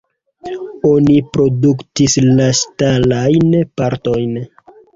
Oni 0.91 1.17
produktis 1.37 2.17
la 2.41 2.49
ŝtalajn 2.63 3.57
partojn. 3.79 4.37